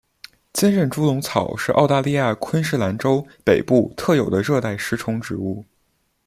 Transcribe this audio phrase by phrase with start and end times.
[0.51, 5.63] 坚韧猪笼草是澳大利亚昆士兰州北部特有的热带食虫植物。